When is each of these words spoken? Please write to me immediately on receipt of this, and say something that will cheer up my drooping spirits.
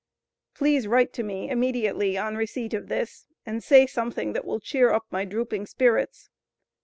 Please 0.55 0.87
write 0.87 1.13
to 1.13 1.21
me 1.21 1.47
immediately 1.47 2.17
on 2.17 2.35
receipt 2.35 2.73
of 2.73 2.87
this, 2.87 3.27
and 3.45 3.63
say 3.63 3.85
something 3.85 4.33
that 4.33 4.45
will 4.45 4.59
cheer 4.59 4.89
up 4.91 5.05
my 5.11 5.25
drooping 5.25 5.67
spirits. 5.67 6.31